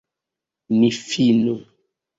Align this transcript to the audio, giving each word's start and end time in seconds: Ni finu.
Ni 0.79 0.89
finu. 1.01 1.55